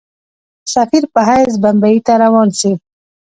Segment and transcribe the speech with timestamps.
[0.73, 2.71] سفیر په حیث بمبیی ته روان سي.